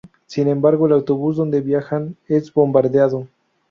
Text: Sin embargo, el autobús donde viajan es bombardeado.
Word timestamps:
Sin 0.25 0.47
embargo, 0.47 0.87
el 0.87 0.93
autobús 0.93 1.35
donde 1.35 1.61
viajan 1.61 2.15
es 2.27 2.51
bombardeado. 2.51 3.27